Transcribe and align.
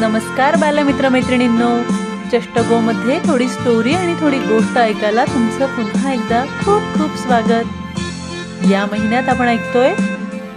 नमस्कार 0.00 0.56
बालमित्र 0.56 1.08
मैत्रिणींनो 1.08 1.68
चष्टगो 2.32 2.78
मध्ये 2.80 3.18
थोडी 3.24 3.48
स्टोरी 3.48 3.94
आणि 3.94 4.14
थोडी 4.20 4.38
गोष्ट 4.38 4.78
ऐकायला 4.78 5.24
तुमचं 5.24 5.66
पुन्हा 5.66 6.12
एकदा 6.12 6.44
खूप 6.60 6.82
खूप 6.98 7.16
स्वागत. 7.16 7.64
या 8.70 8.84
महिन्यात 8.86 9.28
आपण 9.28 9.48
ऐकतोय 9.48 9.94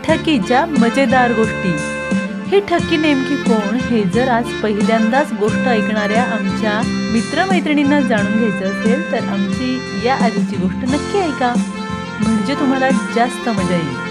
ठकीच्या 0.04 0.66
मजेदार 0.66 1.32
गोष्टी. 1.32 1.72
ही 2.48 2.60
ठकी 2.60 2.98
नेमकी 2.98 3.36
कोण 3.36 3.76
हे 3.76 4.04
जर 4.04 4.28
आज 4.28 4.54
पहिल्यांदाच 4.64 5.34
गोष्ट 5.34 5.68
ऐकणाऱ्या 5.68 6.24
आमच्या 6.24 6.82
मित्रमैत्रिणींना 6.86 8.02
जाणून 8.02 8.38
घ्यायचं 8.38 8.70
असेल 8.70 9.12
तर 9.12 9.28
आमची 9.28 9.82
या 10.06 10.16
आधीची 10.16 10.56
गोष्ट 10.56 10.90
नक्की 10.92 11.20
ऐका. 11.20 11.54
म्हणजे 12.22 12.56
तुम्हाला 12.56 12.90
जास्त 12.90 13.50
मजा 13.50 13.76
येईल. 13.76 14.11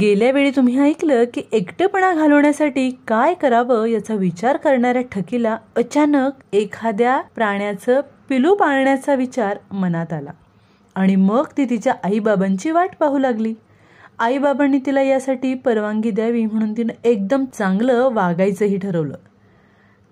गेल्या 0.00 0.30
वेळी 0.30 0.50
तुम्ही 0.50 0.78
ऐकलं 0.78 1.24
की 1.34 1.42
एकटेपणा 1.52 2.14
घालवण्यासाठी 2.14 2.90
काय 2.90 3.34
करावं 3.34 3.86
याचा 3.86 4.14
विचार 4.14 4.56
करणाऱ्या 4.56 5.02
ठकीला 5.02 5.58
अचानक 5.76 6.30
एखाद्या 6.52 7.20
प्राण्याचं 7.34 8.00
पिलू 8.28 8.54
पाळण्याचा 8.54 9.14
विचार 9.14 9.58
मनात 9.72 10.12
आला. 10.12 10.30
आणि 10.94 11.16
मग 11.16 11.44
ती 11.56 11.64
तिच्या 11.64 11.94
आईबाबांची 12.04 12.70
वाट 12.70 12.90
पाहू 13.00 13.18
लागली. 13.18 13.54
आईबाबांनी 14.18 14.78
तिला 14.86 15.02
यासाठी 15.02 15.54
परवानगी 15.54 16.10
द्यावी 16.10 16.46
म्हणून 16.46 16.72
तिनं 16.76 16.92
एकदम 17.04 17.44
चांगलं 17.44 18.08
वागायचंही 18.12 18.78
ठरवलं. 18.78 19.16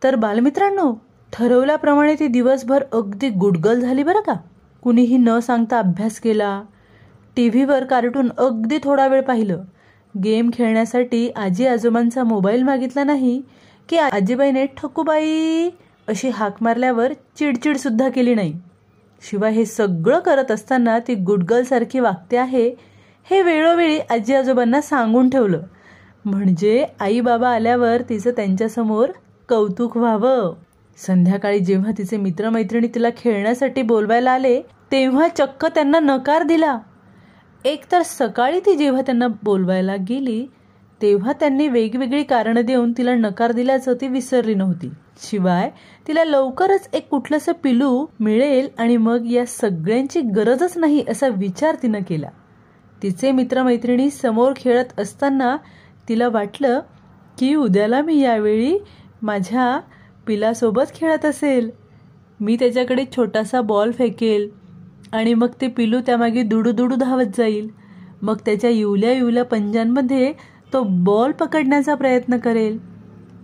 तर 0.05 0.15
बालमित्रांनो 0.15 0.93
ठरवल्याप्रमाणे 1.33 2.15
ती 2.15 2.27
दिवसभर 2.27 2.85
अगदी 2.93 3.29
गुडगल 3.29 3.81
झाली 3.81 4.03
बरं 4.03 4.21
का? 4.21 4.35
कुणीही 4.83 5.17
न 5.17 5.39
सांगता 5.39 5.79
अभ्यास 5.79 6.21
केला 6.21 6.63
टी 7.37 7.49
व्हीवर 7.49 7.85
कार्टून 7.85 8.29
अगदी 8.39 8.79
थोडा 8.85 9.07
वेळ 9.07 9.21
पाहिलं 9.21 9.63
गेम 10.15 10.51
खेळण्यासाठी 10.55 11.29
आजी 11.31 11.67
आजोबांचा 11.67 12.25
मोबाईल 12.25 12.63
मागितला 12.63 13.05
नाही 13.05 13.43
की 13.89 13.97
आजीबाईने 13.97 14.67
ठकूबाई 14.67 15.71
अशी 16.09 16.29
हाक 16.29 16.63
मारल्यावर 16.63 17.13
चिडचिडसुद्धा 17.39 18.09
केली 18.09 18.35
नाही. 18.35 18.53
शिवाय 19.23 19.53
हे 19.53 19.65
सगळं 19.67 20.19
करत 20.19 20.51
असताना 20.51 20.99
ती 20.99 21.15
गुडगलसारखी 21.15 21.99
वागते 21.99 22.37
आहे 22.37 22.69
हे 23.31 23.43
वेळोवेळी 23.43 23.99
आजी 23.99 24.35
आजोबांना 24.35 24.81
सांगून 24.81 25.31
ठेवलं. 25.31 25.63
म्हणजे 26.25 26.87
आई 27.01 27.21
बाबा 27.21 27.51
आल्यावर 27.51 28.03
तिचं 28.09 28.31
त्यांच्यासमोर 28.31 29.09
कौतुक 29.49 29.97
व्हावं. 29.97 30.55
संध्याकाळी 31.07 31.59
जेव्हा 31.59 31.91
तिचे 31.99 32.17
मित्रमैत्रिणी 32.17 32.89
तिला 32.95 33.09
खेळण्यासाठी 33.17 33.83
बोलवायला 33.83 34.31
आले 34.31 34.61
तेव्हा 34.93 35.29
चक्क 35.29 35.67
त्यांना 35.67 36.01
नकार 36.01 36.43
दिला. 36.43 36.79
एक 37.65 37.85
तर 37.93 38.03
सकाळी 38.03 38.61
ती 38.61 38.77
जेव्हा 38.77 39.03
त्यांना 39.03 39.27
बोलवायला 39.43 39.97
गेली 40.09 40.47
तेव्हा 41.03 41.33
त्यांनी 41.33 41.69
वेगवेगळी 41.69 42.23
कारणं 42.23 42.61
देऊन 42.61 42.93
तिला 42.99 43.15
नकार 43.15 43.53
दिल्याचं 43.53 43.95
ती 43.95 44.09
विसरली 44.09 44.55
नव्हती. 44.55 44.91
शिवाय 45.23 45.71
तिला 46.09 46.25
लवकरच 46.25 46.89
एक 46.93 47.09
कुठलंसं 47.09 47.53
पिलू 47.53 48.07
मिळेल 48.21 48.69
आणि 48.79 48.97
मग 48.97 49.31
या 49.31 49.47
सगळ्यांची 49.47 50.21
गरजच 50.21 50.79
नाही 50.79 51.05
असा 51.09 51.29
विचार 51.29 51.77
तिनं 51.83 51.99
केला. 52.09 52.29
तिचे 53.03 53.31
मित्रमैत्रिणी 53.33 54.11
समोर 54.11 54.53
खेळत 54.57 55.01
असताना 55.01 55.57
तिला 56.09 56.29
वाटलं 56.29 56.81
की 57.39 57.55
उद्याला 57.55 58.03
मी 58.03 58.21
यावेळी 58.21 58.79
माझ्या 59.23 59.81
पिलासोबत 60.27 60.95
खेळत 60.95 61.25
असेल. 61.25 61.71
मी 62.41 62.57
त्याच्याकडे 62.57 63.05
छोटासा 63.17 63.61
बॉल 63.61 63.93
फेकेल. 63.93 64.62
आणि 65.13 65.35
मग 65.35 65.49
ते 65.61 65.69
पिलू 65.69 66.01
त्यामागे 66.01 66.43
दुडू 66.43 66.73
दुडू 66.73 66.95
धावत 66.95 67.37
जाईल. 67.37 67.69
मग 68.23 68.37
त्याच्या 68.45 68.71
युवल्या 68.71 69.13
युवल्या 69.13 69.45
पंजांमध्ये 69.45 70.33
तो 70.73 70.83
बॉल 70.83 71.33
पकडण्याचा 71.33 71.95
प्रयत्न 71.95 72.37
करेल. 72.37 72.79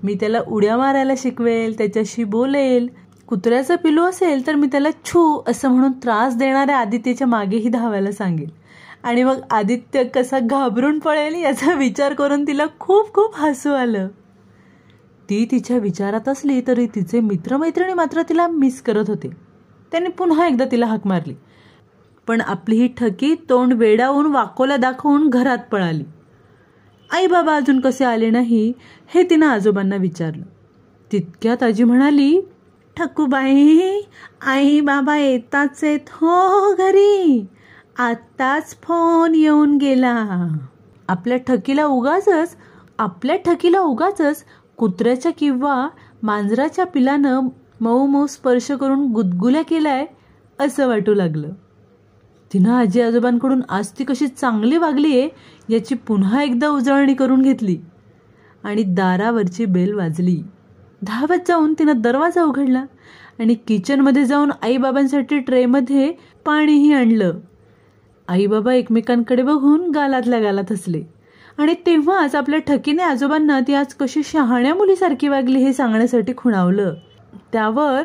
मी 0.03 0.15
त्याला 0.15 0.41
उड्या 0.49 0.77
मारायला 0.77 1.13
शिकवेल 1.19 1.79
त्याच्याशी 1.79 2.25
बोलेल. 2.25 2.89
कुत्र्याचं 3.27 3.77
पिलू 3.77 4.03
असेल 4.03 4.47
तर 4.47 4.55
मी 4.55 4.67
त्याला 4.67 4.89
छू 5.05 5.41
असं 5.47 5.71
म्हणून 5.71 5.93
त्रास 5.93 6.37
देणाऱ्या 6.37 6.77
आदित्यच्या 6.77 7.27
मागेही 7.27 7.69
धावायला 7.69 8.13
सांगेल. 8.13 8.51
आणि 9.03 9.23
मग 9.23 9.37
आदित्य 9.51 10.05
कसा 10.05 10.39
घाबरून 10.39 10.99
पळेल 10.99 11.35
याचा 11.35 11.75
विचार 11.75 12.15
करून 12.15 12.47
तिला 12.47 12.65
खूप 12.81 13.15
खूप 13.15 13.33
हसू 13.35 13.73
आलं. 13.73 14.09
ती 15.31 15.49
तिच्या 15.51 15.79
विचारात 15.79 16.29
असली 16.29 16.61
तरी 16.67 16.87
तिचे 16.87 17.21
मित्रमैत्रिणी 17.21 17.93
मात्र 17.93 18.23
तिला 18.23 18.49
मिस 18.49 18.83
करत 18.83 19.05
होते. 19.09 19.29
त्यांनी 19.91 20.09
पुन्हा 20.09 20.47
एकदा 20.47 20.65
तिला 20.73 20.87
हाक 20.87 21.07
मारली. 21.07 21.35
पण 22.29 22.41
आपली 22.41 22.77
ही 22.77 22.89
ठकी 22.89 23.35
तोंड 23.51 23.73
वेडावून 23.73 24.27
वाकोला 24.27 24.77
दाखवून 24.77 25.29
घरात 25.29 25.59
पळाली. 25.73 26.05
आई 27.11 27.27
बाबा 27.27 27.57
अजून 27.57 27.81
कसे 27.81 28.05
आले 28.05 28.31
नाही 28.31 28.73
हे 29.15 29.23
तिनं 29.31 29.47
आजोबांना 29.47 29.97
विचारलं. 29.97 30.45
तितक्यात 31.13 31.63
आजी 31.63 31.85
म्हणाली 31.85 32.41
ठकूबाई 32.97 34.01
आई 34.47 34.81
बाबा 34.81 35.17
येताच 35.17 35.85
आहेत 35.85 36.01
हो, 36.13 36.27
हो, 36.27 36.69
हो 36.69 36.75
घरी. 36.75 37.47
आत्ताच 37.99 38.77
फोन 38.83 39.35
येऊन 39.35 39.77
गेला. 39.77 40.49
आपल्या 41.09 41.37
ठकीला 41.37 41.85
उगाच 41.87 42.29
आपल्या 42.99 43.37
ठकीला 43.37 43.81
उगाच 43.81 44.45
कुत्र्याच्या 44.77 45.33
किंवा 45.39 45.89
मांजराच्या 46.23 46.87
पिलानं 46.87 47.49
मऊ 47.81 48.07
मऊ 48.07 48.27
स्पर्श 48.27 48.71
करून 48.71 49.07
गुदगुल्या 49.07 49.63
केलाय 49.63 50.07
असं 50.59 50.89
वाटू 50.89 51.15
लागलं. 51.15 51.49
तिनं 52.53 52.71
आजी 52.71 53.01
आजोबांकडून 53.01 53.61
आज 53.69 53.89
ती 53.89 54.05
कशी 54.05 54.29
चांगली 54.29 54.77
वागली 54.77 55.21
आहे 55.21 55.29
याची 55.69 55.95
पुन्हा 55.95 56.43
एकदा 56.43 56.69
उजळणी 56.69 57.15
करून 57.15 57.43
घेतली. 57.43 57.79
आणि 58.65 58.83
दारावरची 58.83 59.65
बेल 59.65 59.95
वाजली. 59.95 60.43
धावत 61.03 61.39
जाऊन 61.49 61.75
तिनं 61.79 61.93
दरवाजा 61.97 62.43
उघडला 62.43 62.85
आणि 63.39 63.55
किचनमध्ये 63.55 64.25
जाऊन 64.25 64.51
आईबाबांसाठी 64.63 65.39
ट्रेमध्ये 65.39 66.13
पाणीही 66.45 66.93
आणलं. 66.93 67.33
आईबाबा 68.29 68.73
एकमेकांकडे 68.75 69.43
बघून 69.43 69.91
गालातल्या 69.91 70.41
गालात 70.41 70.73
हसले. 70.73 71.03
आणि 71.59 71.75
तेव्हाच 71.87 72.35
आपल्या 72.35 72.59
ठकीने 72.59 73.03
आजोबांना 73.03 73.61
ती 73.61 73.75
आज 73.75 73.95
कशी 73.95 74.23
शहाण्या 74.25 74.75
मुलीसारखी 74.75 75.29
वागली 75.29 75.59
हे 75.59 75.73
सांगण्यासाठी 75.73 76.33
खुणावलं. 76.37 76.95
त्यावर 77.53 78.03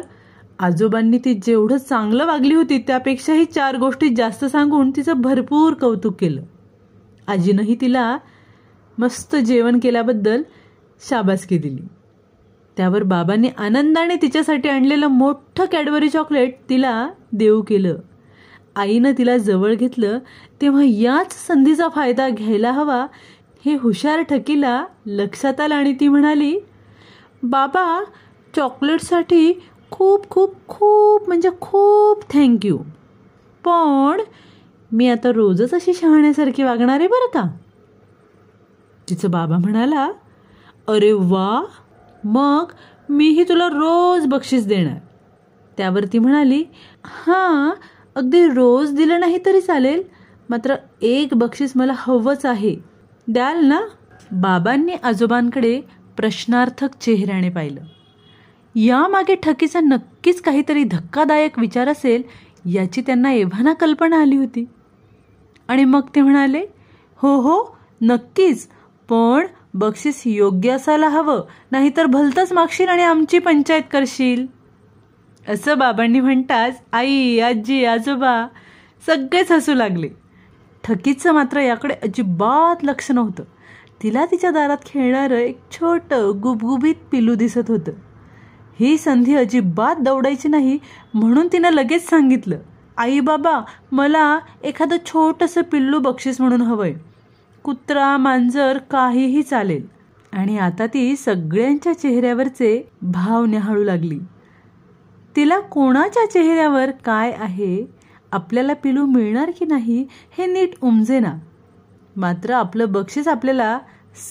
आजोबांनी 0.60 1.18
ती 1.18 1.34
जेवढं 1.34 1.78
चांगलं 1.78 2.26
वागली 2.26 2.54
होती 2.54 2.78
त्यापेक्षाही 2.78 3.46
चार 3.46 3.78
गोष्टी 3.78 4.10
जास्त 4.10 4.46
सांगून 4.46 4.92
तिचं 4.92 5.22
भरपूर 5.22 5.74
कौतुक 5.74 6.16
केलं. 6.20 6.42
आजीनंही 7.28 7.76
तिला 7.82 8.18
मस्त 8.98 9.36
जेवण 9.36 9.80
केल्याबद्दल 9.80 10.42
शाबासकी 11.10 11.58
दिली. 11.58 11.82
त्यावर 12.78 13.04
बाबांनी 13.04 13.50
आनंदाने 13.58 14.16
तिच्यासाठी 14.16 14.70
आणलेलं 14.70 15.08
मोठं 15.08 15.66
कॅडबरी 15.66 16.10
चॉकलेट 16.10 16.58
तिला 16.70 17.10
देऊ 17.32 17.62
केलं. 17.62 17.98
आईनं 18.76 19.12
तिला 19.18 19.38
जवळ 19.38 19.74
घेतलं 19.74 20.20
तेव्हा 20.62 20.84
याच 20.84 21.48
संधीचा 21.48 21.88
फायदा 21.88 22.30
घ्यायला 22.30 22.72
हवा 22.72 23.06
हे 23.66 23.76
हुशार 23.76 24.22
ठकीला 24.22 24.86
लक्षात 25.06 25.60
आलं 25.60 25.76
आणि 25.76 25.94
ती 26.00 26.08
म्हणाली 26.08 26.58
बाबा 27.44 28.04
चॉकलेटसाठी 28.56 29.54
खूप 29.94 30.30
खूप 30.30 30.54
खूप 30.68 31.28
म्हणजे 31.28 31.50
खूप 31.62 32.34
थँक्यू 32.34 32.78
पण 33.64 34.22
मी 34.92 35.10
आता 35.10 35.32
रोजच 35.32 35.74
अशी 35.74 35.94
शहाण्यासारखी 35.94 36.64
वागणार 36.64 37.00
आहे 37.00 37.08
बरं 37.08 37.28
का? 37.34 37.48
तिचं 39.10 39.32
बाबा 39.32 39.58
म्हणाला 39.58 40.12
अरे 40.88 41.12
वा 41.12 41.64
मग 42.24 42.72
मीही 43.10 43.44
तुला 43.44 43.68
रोज 43.68 44.26
बक्षीस 44.26 44.68
देणार. 44.68 44.98
त्यावर 45.78 46.06
ती 46.06 46.20
म्हणाली 46.20 46.64
हां 47.04 47.72
अगदी 48.16 48.46
रोज 48.46 48.96
दिलं 48.96 49.20
नाही 49.20 49.40
तरी 49.46 49.62
चालेल 49.62 50.04
मात्र 50.50 50.76
एक 51.02 51.34
बक्षीस 51.34 51.74
मला 51.76 51.94
हवंच 51.98 52.46
आहे. 52.46 52.76
द्याल 53.28 53.66
ना? 53.66 53.80
बाबांनी 54.32 54.94
आजोबांकडे 55.04 55.82
प्रश्नार्थक 56.18 56.96
चेहऱ्याने 57.02 57.50
पाहिलं. 57.50 57.82
यामागे 58.76 59.36
ठकीचा 59.36 59.80
नक्कीच 59.80 60.42
काहीतरी 60.42 60.84
धक्कादायक 60.84 61.60
विचार 61.60 61.88
असेल 61.88 62.24
याची 62.66 63.02
त्यांना 63.02 63.32
एव्हाना 63.32 63.74
कल्पना 63.74 64.22
आली 64.22 64.36
होती. 64.36 64.66
आणि 65.68 65.86
मग 65.86 66.02
ते 66.16 66.22
म्हणाले 66.22 66.66
हो 67.18 67.36
हो 67.36 67.78
नक्कीच 68.02 68.68
पण 69.10 69.46
बक्षीस 69.74 70.24
योग्य 70.26 70.72
असायला 70.72 71.08
हवं 71.08 71.42
नाहीतर 71.72 72.06
भलतंच 72.06 72.54
मागशील 72.54 72.88
आणि 72.88 73.04
आमची 73.04 73.40
पंचायत 73.40 73.84
करशील. 73.92 74.46
असं 75.48 75.78
बाबांनी 75.78 76.20
म्हणताच 76.20 76.82
आई 76.94 77.40
आजी 77.40 77.86
आजोबा 77.86 78.48
सगळेच 79.06 79.52
हसू 79.52 79.74
लागले. 79.74 80.10
ठकीचं 80.84 81.32
मात्र 81.32 81.60
याकडे 81.60 81.94
अजिबात 81.94 82.84
लक्ष 82.84 83.12
नव्हतं. 83.12 83.44
तिला 84.04 84.26
तिच्या 84.26 84.52
दारात 84.52 84.78
खेळणारं 84.86 85.36
एक 85.36 85.58
छोटं 85.72 86.32
गुबगुबीत 86.44 86.96
पिलू 87.12 87.36
दिसत 87.36 87.70
होतं. 87.70 87.92
ही 88.80 88.98
संधी 88.98 89.36
अजिबात 89.36 89.96
दौडायची 89.96 90.48
नाही 90.48 90.80
म्हणून 91.14 91.48
तिनं 91.48 91.70
लगेच 91.70 92.10
सांगितलं 92.10 92.58
आई 92.98 93.20
बाबा 93.20 93.62
मला 93.92 94.40
एखादं 94.64 94.98
छोटंसं 95.06 95.62
पिल्लू 95.62 96.00
बक्षीस 96.00 96.42
म्हणून 96.42 96.62
हवंय. 96.62 96.94
कुत्रा 97.64 98.18
मांजर 98.18 98.78
काहीही 98.78 99.44
चालेल. 99.44 99.88
आणि 100.34 100.58
आता 100.58 100.86
ती 100.86 101.16
सगळ्यांच्या 101.16 101.94
चेहऱ्यावरचे 102.00 102.90
भाव 103.02 103.46
निहाळू 103.46 103.84
लागली. 103.84 104.20
तिला 105.36 105.60
कोणाच्या 105.60 106.30
चेहऱ्यावर 106.30 106.92
काय 106.92 107.32
आहे? 107.32 107.86
आपल्याला 108.32 108.74
पिलू 108.74 109.06
मिळणार 109.06 109.52
की 109.60 109.66
नाही? 109.66 110.08
हे 110.38 110.46
नीट 110.46 110.70
उमजेना 110.82 111.34
मात्र 112.16 112.54
आपलं 112.54 112.92
बक्षीस 112.92 113.28
आपल्याला 113.28 113.80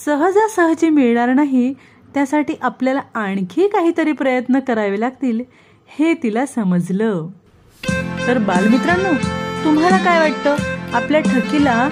सहजासहजी 0.05 0.89
मिळणार 0.89 1.33
नाही 1.33 1.73
त्यासाठी 2.13 2.53
आपल्याला 2.61 3.01
आणखी 3.13 3.67
काहीतरी 3.67 4.11
प्रयत्न 4.11 4.59
करावे 4.59 4.99
लागतील 4.99 5.41
हे 5.97 6.13
तिला 6.13 6.45
समजलं. 6.45 7.27
तर 8.27 8.37
बालमित्रांनो 8.37 9.13
तुम्हाला 9.65 9.97
काय 9.97 10.19
वाटतं? 10.19 10.55
आपल्या 10.93 11.21
ठकीला 11.21 11.89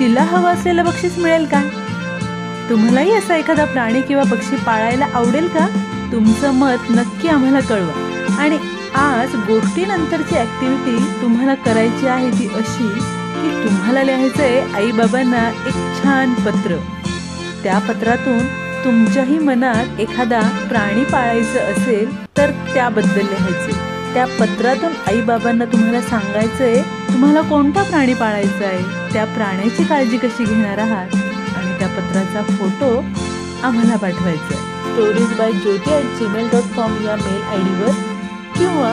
तिला 0.00 0.22
हवं 0.22 0.50
असलेलं 0.50 0.84
बक्षीस 0.84 1.18
मिळेल 1.18 1.44
का? 1.44 1.62
तुम्हालाही 2.70 3.12
असा 3.12 3.36
एखादा 3.36 3.64
प्राणी 3.64 4.00
किंवा 4.00 4.22
पक्षी 4.22 4.56
पाळायला 4.56 5.06
आवडेल 5.14 5.48
का? 5.48 5.66
तुमचं 6.12 6.54
मत 6.54 6.90
नक्की 6.90 7.28
आम्हाला 7.28 7.60
कळवा. 7.60 8.26
आणि 8.38 8.58
आज 8.94 9.34
गोष्टीनंतरची 9.34 10.38
ऍक्टिव्हिटी 10.38 11.22
तुम्हाला 11.22 11.54
करायची 11.54 12.06
आहे 12.06 12.30
ती 12.30 12.48
अशी 12.48 12.88
की 13.34 13.64
तुम्हाला 13.64 14.02
लिहायचंय 14.02 14.60
आई 14.74 14.90
बाबांना 14.90 15.48
एक 15.48 16.02
छान 16.02 16.34
पत्र. 16.34 16.76
त्या 17.62 17.78
पत्रातून 17.78 18.61
तुमच्याही 18.84 19.38
मनात 19.38 20.00
एखादा 20.00 20.40
प्राणी 20.68 21.04
पाळायचं 21.04 21.72
असेल 21.72 22.14
तर 22.36 22.50
त्याबद्दल 22.74 23.26
लिहायचे. 23.28 23.72
त्या 24.14 24.24
पत्रातून 24.40 24.92
आई 25.06 25.20
बाबांना 25.20 25.64
तुम्हाला 25.64 26.00
सांगायचंय 26.00 26.74
तुम्हाला 27.12 27.40
कोणता 27.40 27.82
प्राणी 27.82 28.14
पाळायचा 28.14 28.66
आहे? 28.66 29.12
त्या 29.12 29.24
प्राण्याची 29.24 29.84
काळजी 29.84 30.16
कशी 30.16 30.44
घेणार 30.44 30.78
आहात? 30.78 31.14
आणि 31.56 31.78
त्या 31.78 31.88
पत्राचा 31.88 32.42
फोटो 32.50 32.96
आम्हाला 33.66 33.96
पाठवायचा 33.96 34.54
आहे. 34.54 34.70
Stories 34.92 35.36
by 35.38 35.52
Jyoti 35.52 35.90
at 35.90 36.18
Gmail 36.18 36.48
dot 36.52 36.74
com 36.76 36.96
या 37.04 37.16
मेल 37.16 37.42
आय 37.42 37.62
डीवर 37.62 37.92
किंवा 38.56 38.92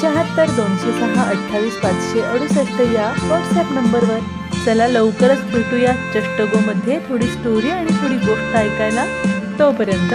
शहात्तर 0.00 0.50
दोनशे 0.56 0.92
सहा 0.98 1.28
अठ्ठावीस 1.30 1.76
पाचशे 1.76 2.20
अडुसष्ट 2.22 2.80
या 2.94 3.12
व्हॉट्सॲप 3.22 3.72
नंबरवर. 3.72 4.18
चला 4.70 4.88
लवकरच 4.88 5.42
भेटूया 5.42 5.92
चष्टगोमध्ये 5.92 6.98
थोडी 6.98 7.26
स्टोरी 7.26 7.70
आणि 7.70 7.90
थोडी 7.90 8.14
गोष्ट 8.14 8.56
ऐकायला. 8.56 9.04
तोपर्यंत 9.58 10.10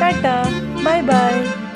टाटा. 0.00 0.42
Bye 0.84 1.00
bye 1.00 1.67